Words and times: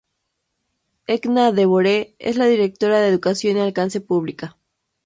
Edna 1.05 1.51
DeVore 1.51 2.15
es 2.17 2.35
la 2.35 2.45
Directora 2.47 2.99
de 3.01 3.07
Educación 3.09 3.57
y 3.57 3.59
Alcance 3.59 4.01
Público. 4.01 4.57